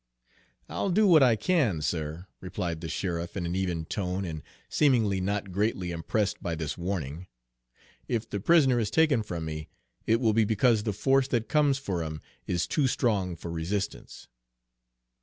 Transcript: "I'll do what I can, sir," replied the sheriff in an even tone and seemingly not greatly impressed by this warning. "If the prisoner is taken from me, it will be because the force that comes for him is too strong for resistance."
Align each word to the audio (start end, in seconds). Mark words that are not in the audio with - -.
"I'll 0.67 0.89
do 0.89 1.05
what 1.05 1.21
I 1.21 1.35
can, 1.35 1.79
sir," 1.83 2.25
replied 2.39 2.81
the 2.81 2.89
sheriff 2.89 3.37
in 3.37 3.45
an 3.45 3.55
even 3.55 3.85
tone 3.85 4.25
and 4.25 4.41
seemingly 4.67 5.21
not 5.21 5.51
greatly 5.51 5.91
impressed 5.91 6.41
by 6.41 6.55
this 6.55 6.75
warning. 6.75 7.27
"If 8.07 8.27
the 8.27 8.39
prisoner 8.39 8.79
is 8.79 8.89
taken 8.89 9.21
from 9.21 9.45
me, 9.45 9.69
it 10.07 10.19
will 10.19 10.33
be 10.33 10.43
because 10.43 10.81
the 10.81 10.91
force 10.93 11.27
that 11.27 11.47
comes 11.47 11.77
for 11.77 12.01
him 12.01 12.19
is 12.47 12.65
too 12.65 12.87
strong 12.87 13.35
for 13.35 13.51
resistance." 13.51 14.27